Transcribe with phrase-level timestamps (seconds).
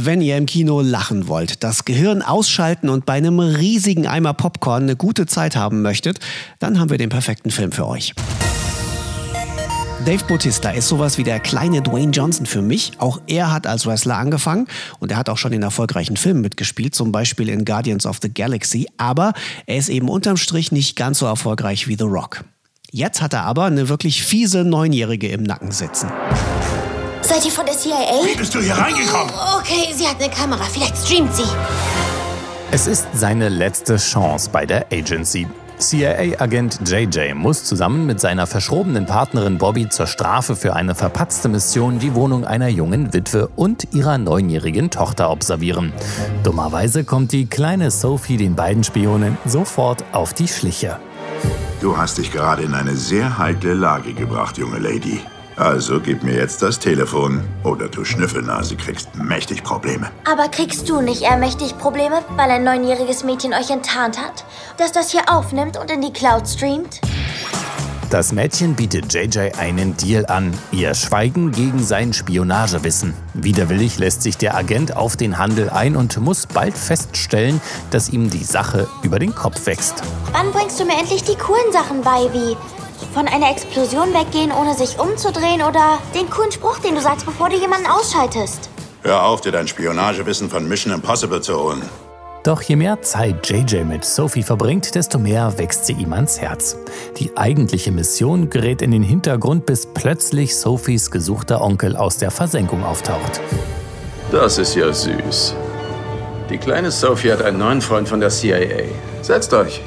[0.00, 4.84] Wenn ihr im Kino lachen wollt, das Gehirn ausschalten und bei einem riesigen Eimer Popcorn
[4.84, 6.20] eine gute Zeit haben möchtet,
[6.60, 8.14] dann haben wir den perfekten Film für euch.
[10.06, 12.92] Dave Bautista ist sowas wie der kleine Dwayne Johnson für mich.
[12.98, 14.68] Auch er hat als Wrestler angefangen
[15.00, 18.32] und er hat auch schon in erfolgreichen Filmen mitgespielt, zum Beispiel in Guardians of the
[18.32, 18.86] Galaxy.
[18.98, 19.32] Aber
[19.66, 22.44] er ist eben unterm Strich nicht ganz so erfolgreich wie The Rock.
[22.92, 26.08] Jetzt hat er aber eine wirklich fiese Neunjährige im Nacken sitzen.
[27.22, 28.24] Seid ihr von der CIA?
[28.24, 29.32] Wie bist du hier reingekommen?
[29.58, 30.64] Okay, sie hat eine Kamera.
[30.64, 31.44] Vielleicht streamt sie.
[32.70, 35.46] Es ist seine letzte Chance bei der Agency.
[35.78, 42.00] CIA-Agent JJ muss zusammen mit seiner verschrobenen Partnerin Bobby zur Strafe für eine verpatzte Mission
[42.00, 45.92] die Wohnung einer jungen Witwe und ihrer neunjährigen Tochter observieren.
[46.42, 50.98] Dummerweise kommt die kleine Sophie den beiden Spionen sofort auf die Schliche.
[51.80, 55.20] Du hast dich gerade in eine sehr heikle Lage gebracht, junge Lady.
[55.58, 60.08] Also gib mir jetzt das Telefon oder du Schnüffelnase kriegst mächtig Probleme.
[60.24, 64.44] Aber kriegst du nicht eher mächtig Probleme, weil ein neunjähriges Mädchen euch enttarnt hat?
[64.76, 67.00] Dass das hier aufnimmt und in die Cloud streamt?
[68.08, 73.12] Das Mädchen bietet JJ einen Deal an, ihr Schweigen gegen sein Spionagewissen.
[73.34, 78.30] Widerwillig lässt sich der Agent auf den Handel ein und muss bald feststellen, dass ihm
[78.30, 80.04] die Sache über den Kopf wächst.
[80.32, 82.56] Wann bringst du mir endlich die coolen Sachen bei, wie
[83.14, 87.48] von einer Explosion weggehen, ohne sich umzudrehen oder den coolen Spruch, den du sagst, bevor
[87.48, 88.68] du jemanden ausschaltest?
[89.02, 91.82] Hör auf, dir dein Spionagewissen von Mission Impossible zu holen.
[92.44, 96.76] Doch je mehr Zeit JJ mit Sophie verbringt, desto mehr wächst sie ihm ans Herz.
[97.18, 102.84] Die eigentliche Mission gerät in den Hintergrund, bis plötzlich Sophies gesuchter Onkel aus der Versenkung
[102.84, 103.40] auftaucht.
[104.30, 105.54] Das ist ja süß.
[106.50, 108.84] Die kleine Sophie hat einen neuen Freund von der CIA.
[109.20, 109.82] Setzt euch.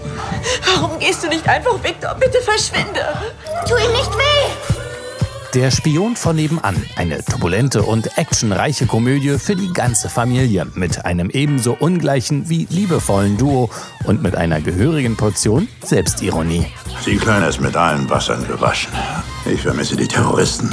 [0.76, 2.16] Warum gehst du nicht einfach, Victor?
[2.20, 3.02] Bitte verschwinde.
[3.68, 4.72] Tu ihm nicht weh!
[5.56, 6.76] Der Spion von nebenan.
[6.96, 10.68] Eine turbulente und actionreiche Komödie für die ganze Familie.
[10.76, 13.70] Mit einem ebenso ungleichen wie liebevollen Duo
[14.06, 16.68] und mit einer gehörigen Portion Selbstironie.
[17.06, 18.94] Die Kleine ist mit allen Wassern gewaschen.
[19.46, 20.70] Ich vermisse die Terroristen.